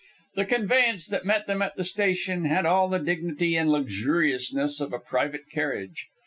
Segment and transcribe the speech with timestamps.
[0.33, 4.93] The conveyance that met them at the station had all the dignity and luxuriousness of
[4.93, 6.07] a private carriage.